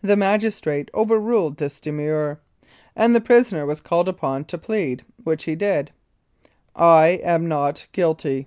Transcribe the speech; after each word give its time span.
The 0.00 0.14
magistrate 0.14 0.92
overruled 0.94 1.56
this 1.56 1.80
demurrer, 1.80 2.38
and 2.94 3.16
the 3.16 3.20
prisoner 3.20 3.66
was 3.66 3.80
called 3.80 4.08
upon 4.08 4.44
to 4.44 4.56
plead, 4.56 5.04
which 5.24 5.42
he 5.42 5.56
did: 5.56 5.90
"I 6.76 7.18
am 7.24 7.48
not 7.48 7.88
guilty." 7.90 8.46